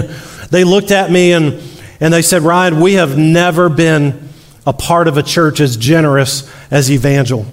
[0.51, 1.61] they looked at me and
[2.01, 4.29] and they said, Ryan, we have never been
[4.67, 7.47] a part of a church as generous as Evangel.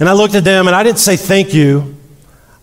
[0.00, 1.96] And I looked at them and I didn't say thank you.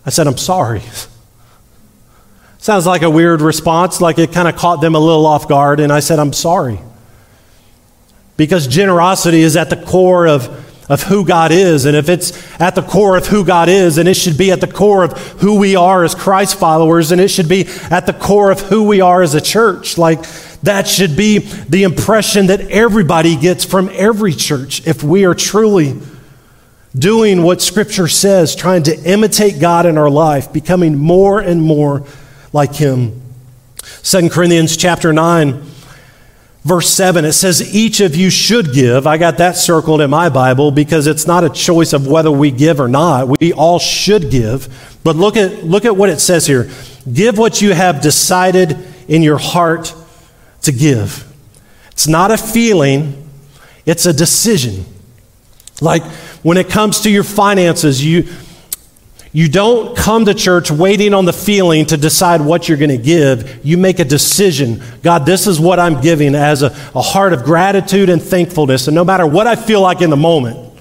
[0.04, 0.82] I said, I'm sorry.
[2.58, 5.80] Sounds like a weird response, like it kind of caught them a little off guard.
[5.80, 6.78] And I said, I'm sorry.
[8.36, 11.86] Because generosity is at the core of of who God is.
[11.86, 14.60] And if it's at the core of who God is, and it should be at
[14.60, 18.12] the core of who we are as Christ followers, and it should be at the
[18.12, 19.96] core of who we are as a church.
[19.96, 20.22] Like,
[20.60, 25.98] that should be the impression that everybody gets from every church if we are truly
[26.94, 32.04] doing what Scripture says, trying to imitate God in our life, becoming more and more
[32.52, 33.22] like Him.
[34.02, 35.71] 2 Corinthians chapter 9
[36.64, 39.06] verse 7, it says, Each of you should give.
[39.06, 42.50] I got that circled in my Bible because it's not a choice of whether we
[42.50, 43.40] give or not.
[43.40, 44.98] We all should give.
[45.04, 46.70] But look at, look at what it says here
[47.12, 49.92] give what you have decided in your heart
[50.62, 51.28] to give.
[51.90, 53.28] It's not a feeling,
[53.84, 54.84] it's a decision.
[55.80, 56.04] Like
[56.44, 58.28] when it comes to your finances, you
[59.34, 62.98] you don't come to church waiting on the feeling to decide what you're going to
[62.98, 63.64] give.
[63.64, 64.82] You make a decision.
[65.02, 68.88] God, this is what I'm giving as a, a heart of gratitude and thankfulness.
[68.88, 70.72] And no matter what I feel like in the moment,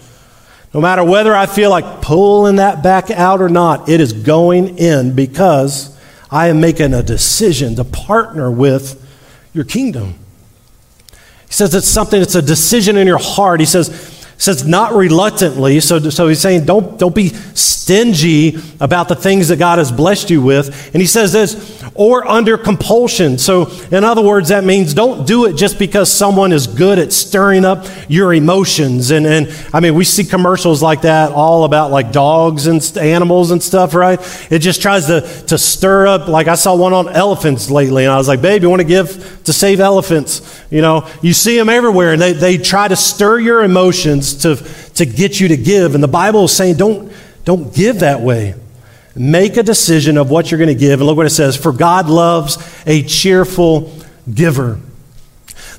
[0.73, 4.77] no matter whether I feel like pulling that back out or not, it is going
[4.77, 5.97] in because
[6.29, 8.97] I am making a decision to partner with
[9.53, 10.15] your kingdom.
[11.47, 13.59] He says it's something, it's a decision in your heart.
[13.61, 14.10] He says,
[14.41, 15.79] says not reluctantly.
[15.79, 20.31] So, so he's saying don't, don't be stingy about the things that God has blessed
[20.31, 20.89] you with.
[20.93, 23.37] And he says this, or under compulsion.
[23.37, 27.13] So, in other words, that means don't do it just because someone is good at
[27.13, 29.11] stirring up your emotions.
[29.11, 33.51] And, and I mean, we see commercials like that all about like dogs and animals
[33.51, 34.19] and stuff, right?
[34.51, 36.27] It just tries to, to stir up.
[36.27, 38.87] Like I saw one on elephants lately, and I was like, babe, you want to
[38.87, 40.50] give to save elephants?
[40.71, 44.55] You know, you see them everywhere, and they, they try to stir your emotions to,
[44.95, 45.95] to get you to give.
[45.95, 47.11] And the Bible is saying, don't,
[47.43, 48.55] don't give that way.
[49.13, 51.01] Make a decision of what you're going to give.
[51.01, 52.57] And look what it says For God loves
[52.87, 53.93] a cheerful
[54.33, 54.79] giver.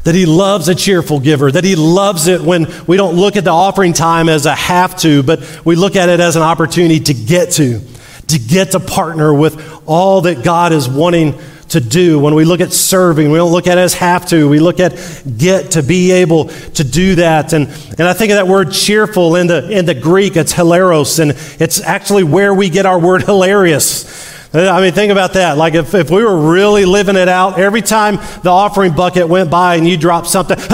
[0.05, 1.51] That He loves a cheerful giver.
[1.51, 4.99] That He loves it when we don't look at the offering time as a have
[4.99, 7.81] to, but we look at it as an opportunity to get to,
[8.27, 11.41] to get to partner with all that God is wanting
[11.73, 12.19] to do.
[12.19, 14.49] When we look at serving, we don't look at it as have to.
[14.49, 14.93] We look at
[15.37, 17.53] get to be able to do that.
[17.53, 17.67] And,
[17.99, 21.33] and I think of that word cheerful in the, in the Greek, it's hilaros, and
[21.61, 24.31] it's actually where we get our word hilarious.
[24.55, 25.57] I mean, think about that.
[25.57, 29.51] Like, if, if we were really living it out, every time the offering bucket went
[29.51, 30.59] by and you dropped something,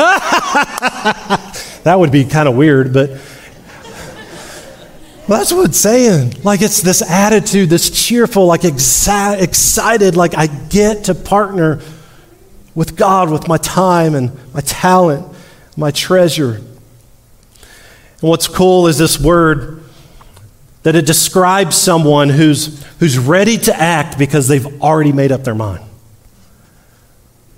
[1.84, 3.11] that would be kind of weird, but
[5.28, 6.42] well, that's what it's saying.
[6.42, 11.80] Like it's this attitude, this cheerful, like excited, like I get to partner
[12.74, 15.26] with God with my time and my talent,
[15.76, 16.54] my treasure.
[16.54, 19.82] And what's cool is this word
[20.82, 25.54] that it describes someone who's, who's ready to act because they've already made up their
[25.54, 25.84] mind.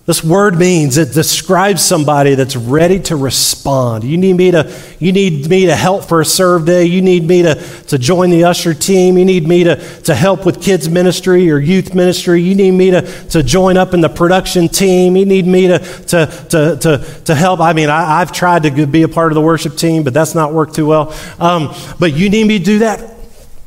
[0.07, 4.03] This word means it describes somebody that's ready to respond.
[4.03, 6.85] You need me to, you need me to help for a serve day.
[6.85, 7.55] You need me to,
[7.89, 9.19] to join the usher team.
[9.19, 12.43] You need me to, to help with kids ministry or youth ministry.
[12.43, 15.17] You need me to, to join up in the production team.
[15.17, 17.61] You need me to, to, to, to, to help.
[17.61, 20.35] I mean, I, have tried to be a part of the worship team, but that's
[20.35, 21.15] not worked too well.
[21.39, 23.17] Um, but you need me to do that?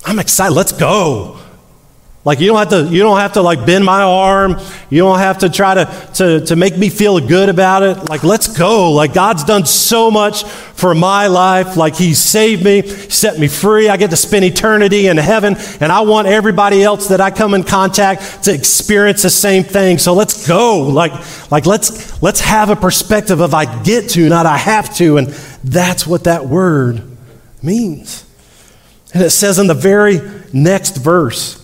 [0.04, 0.56] I'm excited.
[0.56, 1.40] Let's go.
[2.26, 4.56] Like you don't have to, you don't have to like bend my arm.
[4.90, 8.06] You don't have to try to, to, to make me feel good about it.
[8.06, 8.94] Like let's go.
[8.94, 11.76] Like God's done so much for my life.
[11.76, 13.90] Like He saved me, set me free.
[13.90, 17.54] I get to spend eternity in heaven, and I want everybody else that I come
[17.54, 19.98] in contact to experience the same thing.
[19.98, 20.80] So let's go.
[20.80, 21.12] Like,
[21.52, 25.28] like let's let's have a perspective of I get to, not I have to, and
[25.66, 27.04] that's what that word
[27.62, 28.24] means.
[29.14, 30.22] And it says in the very
[30.54, 31.62] next verse.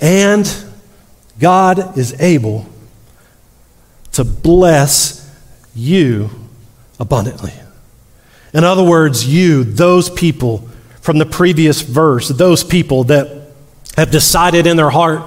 [0.00, 0.50] And
[1.38, 2.66] God is able
[4.12, 5.24] to bless
[5.74, 6.30] you
[6.98, 7.52] abundantly.
[8.52, 10.68] In other words, you, those people
[11.00, 13.52] from the previous verse, those people that
[13.96, 15.22] have decided in their heart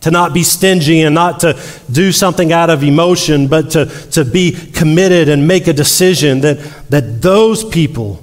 [0.00, 1.60] to not be stingy and not to
[1.90, 6.58] do something out of emotion, but to, to be committed and make a decision, that,
[6.90, 8.22] that those people,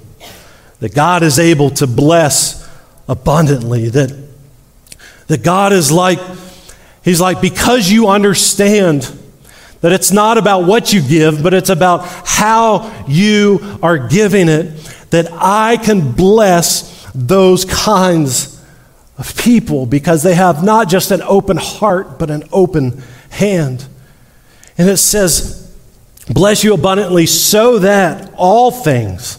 [0.80, 2.68] that God is able to bless
[3.08, 4.29] abundantly, that
[5.30, 6.18] that God is like,
[7.04, 9.02] He's like, because you understand
[9.80, 14.74] that it's not about what you give, but it's about how you are giving it,
[15.10, 18.60] that I can bless those kinds
[19.18, 23.00] of people because they have not just an open heart, but an open
[23.30, 23.86] hand.
[24.76, 25.72] And it says,
[26.28, 29.38] Bless you abundantly so that all things,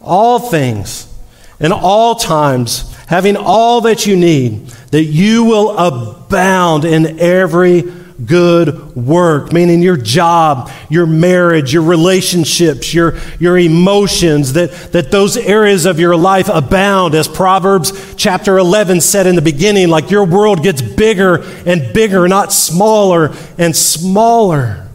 [0.00, 1.12] all things,
[1.60, 7.82] in all times, having all that you need, that you will abound in every
[8.24, 15.36] good work, meaning your job, your marriage, your relationships, your, your emotions, that, that those
[15.36, 20.24] areas of your life abound, as Proverbs chapter 11 said in the beginning, like your
[20.24, 24.88] world gets bigger and bigger, not smaller and smaller.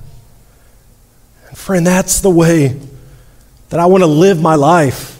[1.47, 2.80] And friend, that's the way
[3.70, 5.11] that I want to live my life.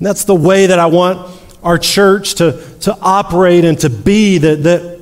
[0.00, 1.30] And that's the way that I want
[1.62, 5.00] our church to, to operate and to be, that, that,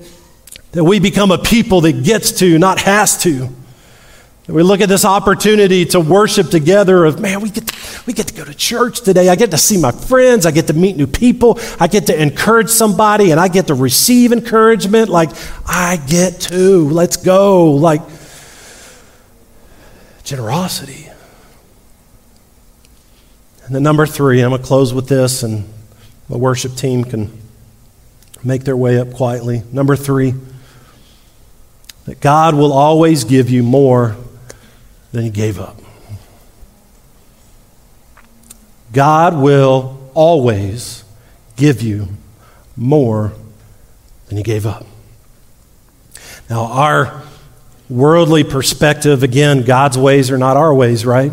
[0.73, 3.49] that we become a people that gets to, not has to.
[4.47, 8.13] That we look at this opportunity to worship together of, man, we get, to, we
[8.13, 9.29] get to go to church today.
[9.29, 10.47] I get to see my friends.
[10.47, 11.61] I get to meet new people.
[11.79, 15.11] I get to encourage somebody and I get to receive encouragement.
[15.11, 15.31] Like,
[15.65, 16.89] I get to.
[16.89, 17.71] Let's go.
[17.75, 18.01] Like,
[20.25, 21.08] generosity.
[23.69, 25.71] And then number three, I'm going to close with this, and
[26.31, 27.31] the worship team can
[28.43, 29.63] make their way up quietly.
[29.71, 30.33] Number three,
[32.07, 34.17] that God will always give you more
[35.13, 35.77] than He gave up.
[38.91, 41.05] God will always
[41.57, 42.09] give you
[42.75, 43.35] more
[44.29, 44.87] than He gave up.
[46.49, 47.23] Now, our
[47.91, 51.33] worldly perspective, again, God's ways are not our ways, right?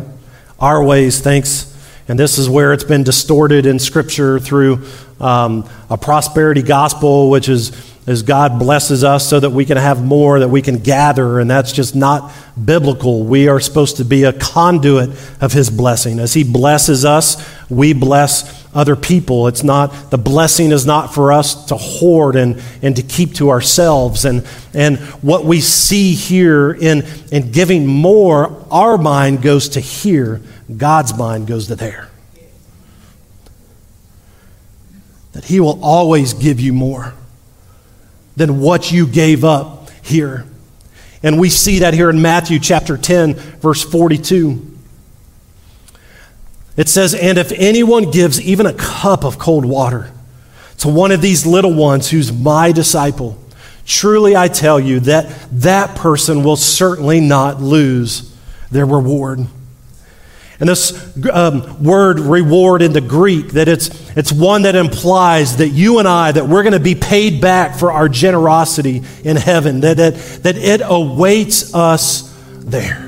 [0.59, 1.71] Our ways, thanks
[2.07, 4.85] and this is where it's been distorted in Scripture through
[5.19, 7.71] um, a prosperity gospel, which is
[8.07, 11.49] as God blesses us so that we can have more, that we can gather, and
[11.49, 12.31] that's just not
[12.63, 13.23] biblical.
[13.23, 15.09] We are supposed to be a conduit
[15.41, 16.19] of His blessing.
[16.19, 19.47] As He blesses us, we bless other people.
[19.47, 23.49] It's not, the blessing is not for us to hoard and, and to keep to
[23.49, 24.25] ourselves.
[24.25, 30.41] And, and what we see here in, in giving more, our mind goes to here
[30.75, 32.09] God's mind goes to there.
[35.33, 37.13] That He will always give you more
[38.35, 40.45] than what you gave up here.
[41.23, 44.74] And we see that here in Matthew chapter 10, verse 42.
[46.77, 50.11] It says, And if anyone gives even a cup of cold water
[50.79, 53.41] to one of these little ones who's my disciple,
[53.85, 58.35] truly I tell you that that person will certainly not lose
[58.71, 59.47] their reward.
[60.59, 65.69] And this um, word reward in the Greek, that it's, it's one that implies that
[65.69, 69.81] you and I, that we're going to be paid back for our generosity in heaven,
[69.81, 73.04] that, that, that it awaits us there.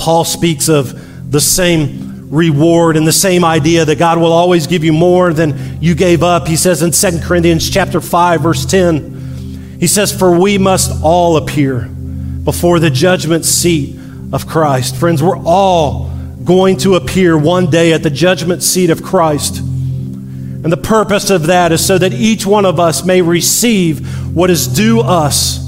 [0.00, 4.82] Paul speaks of the same reward and the same idea that God will always give
[4.82, 6.48] you more than you gave up.
[6.48, 11.36] He says in 2 Corinthians chapter 5 verse 10, he says for we must all
[11.36, 13.98] appear before the judgment seat
[14.32, 14.96] of Christ.
[14.96, 16.10] Friends, we're all
[16.44, 19.58] going to appear one day at the judgment seat of Christ.
[19.58, 24.50] And the purpose of that is so that each one of us may receive what
[24.50, 25.58] is due us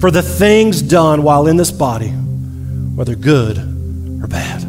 [0.00, 2.12] for the things done while in this body,
[3.00, 4.60] whether good or bad.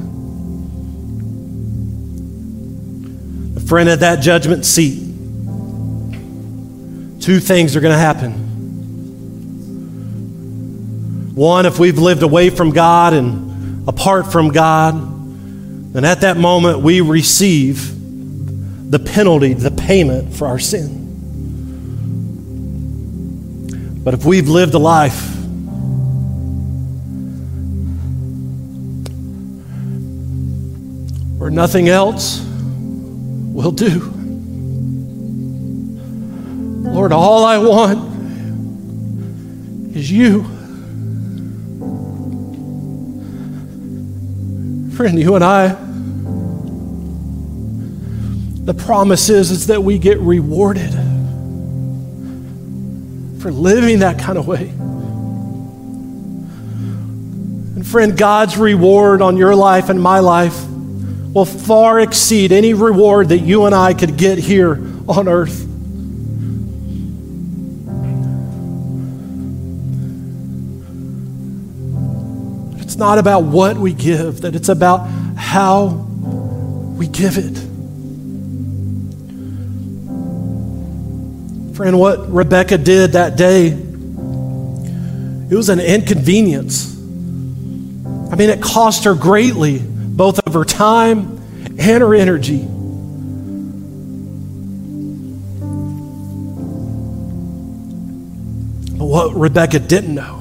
[3.55, 4.99] The friend, at that judgment seat,
[7.21, 8.32] two things are going to happen.
[11.36, 14.93] One, if we've lived away from God and apart from God,
[15.93, 17.91] And at that moment, we receive
[18.89, 20.99] the penalty, the payment for our sin.
[24.05, 25.40] But if we've lived a life
[31.41, 33.99] where nothing else will do,
[36.87, 37.97] Lord, all I want
[39.97, 40.43] is you.
[44.95, 45.69] Friend, you and I,
[48.63, 50.91] the promise is, is that we get rewarded
[53.41, 54.67] for living that kind of way.
[57.77, 60.67] And friend, God's reward on your life and my life
[61.34, 64.73] will far exceed any reward that you and I could get here
[65.07, 65.67] on earth.
[72.82, 75.07] It's not about what we give, that it's about
[75.38, 75.88] how
[76.97, 77.57] we give it.
[81.75, 86.93] Friend, what Rebecca did that day, it was an inconvenience.
[88.32, 89.82] I mean, it cost her greatly,
[90.16, 91.38] both of her time
[91.80, 92.59] and her energy.
[98.97, 100.38] But what Rebecca didn't know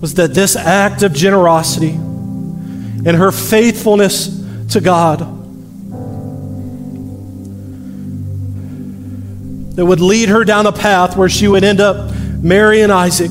[0.00, 4.28] was that this act of generosity and her faithfulness
[4.72, 5.20] to God
[9.76, 13.30] that would lead her down a path where she would end up marrying Isaac,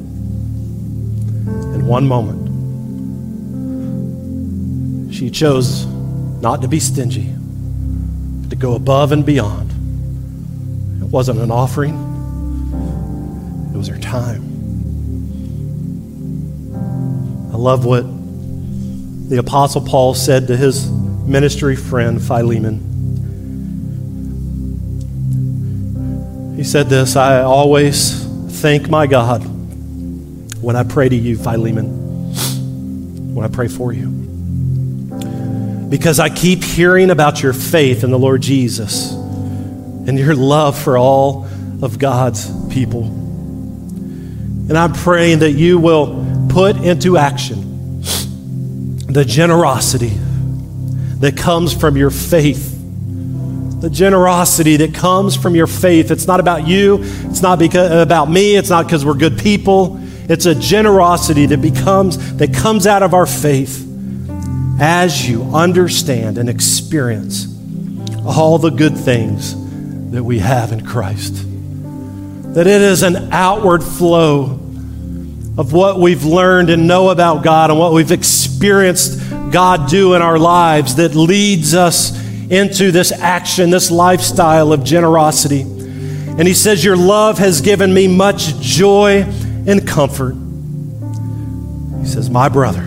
[1.91, 2.39] one moment,
[5.13, 5.85] she chose
[6.41, 7.35] not to be stingy
[8.39, 9.69] but to go above and beyond.
[11.01, 11.95] It wasn't an offering,
[13.73, 14.41] it was her time.
[17.53, 18.05] I love what
[19.29, 22.87] the Apostle Paul said to his ministry friend Philemon.
[26.55, 28.23] He said this I always
[28.61, 29.50] thank my God
[30.61, 34.21] when I pray to you, Philemon, when I pray for you
[35.91, 40.97] because I keep hearing about your faith in the Lord Jesus and your love for
[40.97, 41.45] all
[41.81, 43.03] of God's people.
[43.03, 47.99] And I'm praying that you will put into action
[49.11, 50.13] the generosity
[51.19, 52.69] that comes from your faith.
[53.81, 56.09] The generosity that comes from your faith.
[56.09, 60.00] It's not about you, it's not because, about me, it's not because we're good people.
[60.31, 63.85] It's a generosity that becomes that comes out of our faith
[64.79, 67.53] as you understand and experience
[68.25, 69.53] all the good things
[70.11, 71.33] that we have in Christ.
[72.53, 74.57] That it is an outward flow
[75.57, 79.19] of what we've learned and know about God and what we've experienced
[79.51, 82.17] God do in our lives that leads us
[82.49, 85.63] into this action, this lifestyle of generosity.
[85.63, 89.25] And he says, Your love has given me much joy
[89.67, 90.35] and comfort.
[92.01, 92.83] He says, My brother,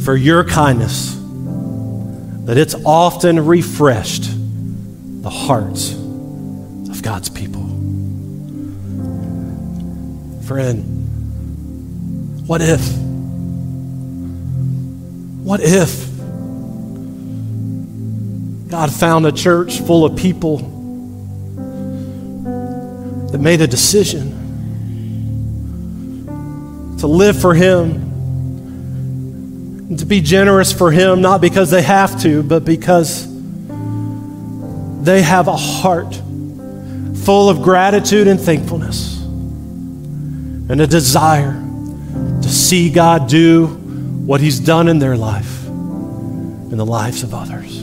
[0.00, 1.14] for your kindness,
[2.44, 4.24] that it's often refreshed
[5.22, 7.62] the hearts of God's people.
[10.46, 10.88] Friend,
[12.48, 12.80] what if?
[15.44, 16.08] What if
[18.68, 20.58] God found a church full of people
[23.30, 24.41] that made a decision
[27.02, 28.12] to live for Him?
[29.92, 33.28] and to be generous for Him, not because they have to, but because
[35.02, 41.52] they have a heart full of gratitude and thankfulness and a desire
[42.40, 47.76] to see God do what He's done in their life, in the lives of others.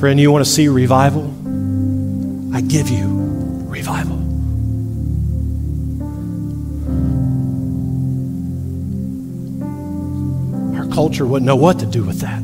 [0.00, 1.24] Friend, you want to see revival?
[2.56, 3.06] I give you
[3.68, 4.23] revival.
[10.94, 12.40] Culture wouldn't know what to do with that.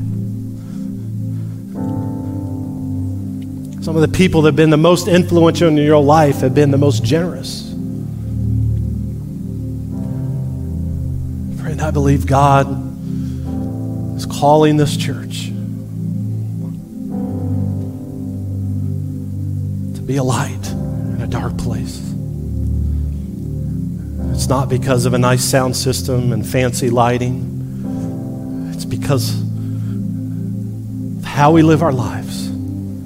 [3.85, 6.73] Some of the people that have been the most influential in your life have been
[6.73, 7.71] the most generous.
[11.61, 12.67] Friend, I believe God
[14.17, 15.47] is calling this church
[19.95, 21.99] to be a light in a dark place.
[24.35, 27.50] It's not because of a nice sound system and fancy lighting.
[29.11, 29.35] Because
[31.19, 33.03] of how we live our lives and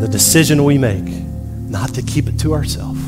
[0.00, 3.00] the decision we make not to keep it to ourselves,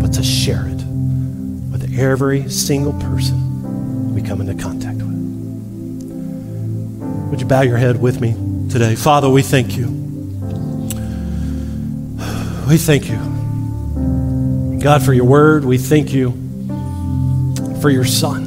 [0.00, 0.80] but to share it
[1.72, 5.16] with every single person we come into contact with.
[7.30, 8.36] Would you bow your head with me
[8.70, 8.94] today?
[8.94, 9.88] Father, we thank you.
[12.68, 13.18] We thank you.
[14.80, 15.64] God, for your word.
[15.64, 16.30] We thank you
[17.80, 18.45] for your son.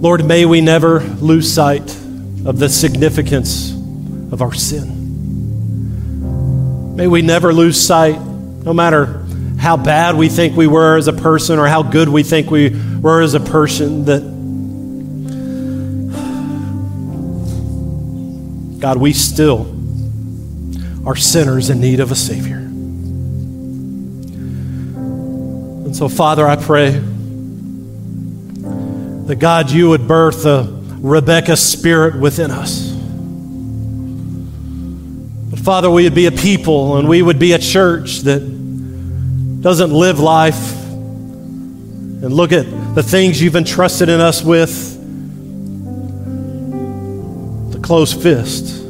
[0.00, 1.82] Lord, may we never lose sight
[2.46, 4.94] of the significance of our sin.
[6.94, 9.24] May we never lose sight, no matter
[9.58, 12.70] how bad we think we were as a person or how good we think we
[13.00, 14.22] were as a person, that
[18.80, 19.74] God, we still
[21.04, 22.58] are sinners in need of a Savior.
[25.84, 27.02] And so, Father, I pray
[29.28, 30.66] that God, you would birth a
[30.98, 32.90] Rebecca spirit within us.
[35.50, 38.40] But Father, we would be a people and we would be a church that
[39.60, 42.66] doesn't live life and look at
[42.96, 44.96] the things you've entrusted in us with
[47.72, 48.82] the closed fist.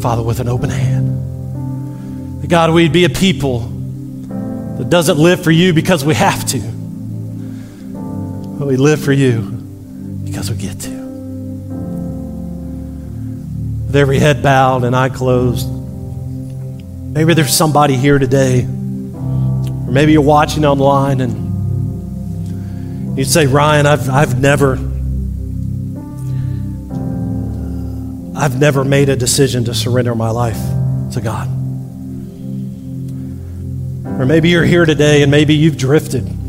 [0.00, 1.12] Father, with an open hand.
[2.52, 6.58] God, we'd be a people that doesn't live for you because we have to,
[8.62, 9.40] but we live for you
[10.22, 10.90] because we get to.
[13.86, 20.22] With every head bowed and eye closed, maybe there's somebody here today, or maybe you're
[20.22, 24.74] watching online and you'd say, Ryan, I've, I've never
[28.36, 30.60] I've never made a decision to surrender my life
[31.14, 31.48] to God.
[34.20, 36.41] Or maybe you're here today and maybe you've drifted.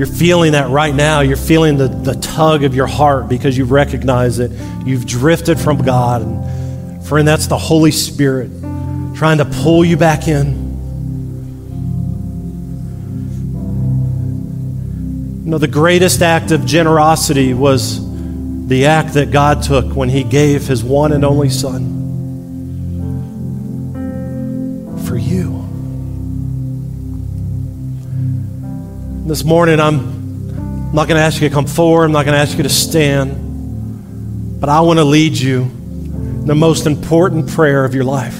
[0.00, 1.20] You're feeling that right now.
[1.20, 4.50] You're feeling the, the tug of your heart because you recognize it.
[4.86, 6.22] you've drifted from God.
[6.22, 8.50] And friend, that's the Holy Spirit
[9.14, 10.46] trying to pull you back in.
[15.44, 18.00] You know, the greatest act of generosity was
[18.68, 21.99] the act that God took when He gave His one and only Son
[29.30, 32.40] This morning, I'm not going to ask you to come forward, I'm not going to
[32.40, 37.84] ask you to stand, but I want to lead you in the most important prayer
[37.84, 38.36] of your life.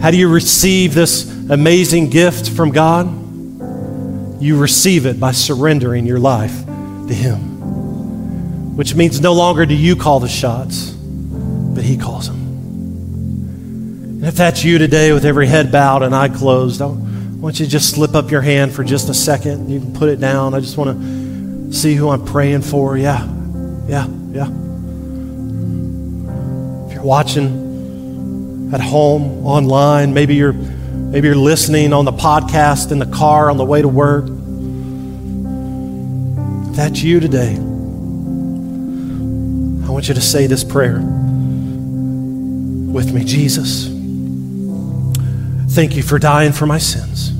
[0.00, 3.08] How do you receive this amazing gift from God?
[4.40, 9.96] You receive it by surrendering your life to Him which means no longer do you
[9.96, 12.36] call the shots, but He calls them.
[14.18, 17.07] And if that's you today with every head bowed and eye closed, I
[17.40, 19.70] want you to just slip up your hand for just a second.
[19.70, 20.54] You can put it down.
[20.54, 22.98] I just want to see who I'm praying for.
[22.98, 23.24] Yeah,
[23.86, 24.48] yeah, yeah.
[26.86, 32.98] If you're watching at home, online, maybe you're maybe you're listening on the podcast in
[32.98, 34.24] the car on the way to work.
[36.70, 37.54] If that's you today.
[39.86, 41.00] I want you to say this prayer
[42.92, 43.86] with me Jesus,
[45.70, 47.32] thank you for dying for my sins.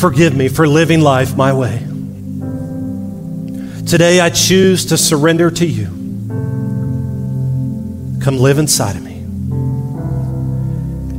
[0.00, 1.78] Forgive me for living life my way.
[3.86, 5.86] Today I choose to surrender to you.
[8.20, 9.16] Come live inside of me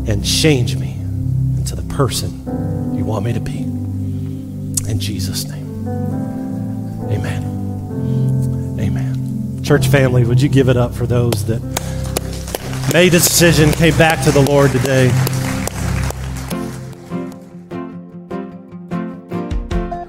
[0.09, 0.93] and change me
[1.57, 2.29] into the person
[2.95, 3.59] you want me to be.
[4.89, 5.87] In Jesus' name,
[7.09, 7.43] amen.
[8.79, 9.63] Amen.
[9.63, 11.61] Church family, would you give it up for those that
[12.93, 15.11] made a decision, came back to the Lord today?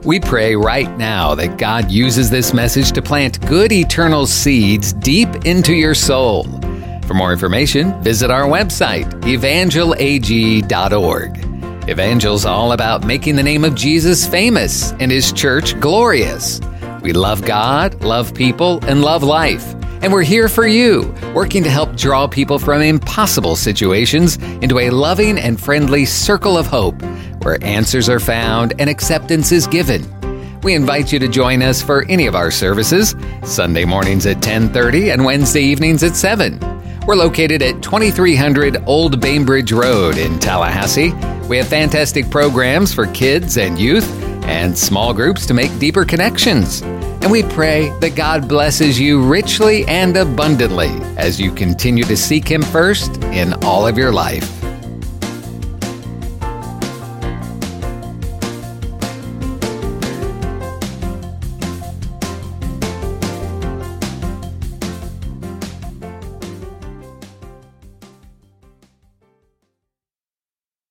[0.03, 5.28] We pray right now that God uses this message to plant good eternal seeds deep
[5.45, 6.45] into your soul.
[7.07, 10.01] For more information, visit our website, evangelag.org.
[11.89, 16.61] Evangel's all about making the name of Jesus famous and his church glorious.
[17.03, 19.74] We love God, love people, and love life.
[20.03, 24.88] And we're here for you, working to help draw people from impossible situations into a
[24.88, 27.01] loving and friendly circle of hope
[27.42, 30.07] where answers are found and acceptance is given.
[30.62, 35.11] We invite you to join us for any of our services, Sunday mornings at 10:30
[35.11, 36.59] and Wednesday evenings at 7.
[37.07, 41.14] We're located at 2300 Old Bainbridge Road in Tallahassee.
[41.48, 44.09] We have fantastic programs for kids and youth
[44.45, 46.82] and small groups to make deeper connections.
[47.22, 52.49] And we pray that God blesses you richly and abundantly as you continue to seek
[52.49, 54.59] Him first in all of your life.